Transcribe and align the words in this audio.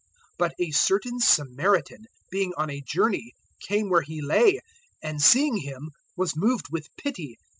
010:033 0.39 0.39
But 0.39 0.53
a 0.57 0.71
certain 0.71 1.19
Samaritan, 1.19 2.05
being 2.31 2.53
on 2.57 2.71
a 2.71 2.81
journey, 2.81 3.33
came 3.59 3.87
where 3.87 4.01
he 4.01 4.19
lay, 4.19 4.59
and 5.03 5.21
seeing 5.21 5.57
him 5.57 5.91
was 6.17 6.35
moved 6.35 6.71
with 6.71 6.87
pity. 6.97 7.37